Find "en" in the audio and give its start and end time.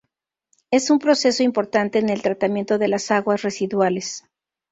1.99-2.09